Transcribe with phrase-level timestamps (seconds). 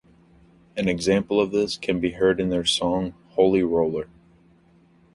[0.75, 4.07] An example of this can be heard in their song "Holy Roller".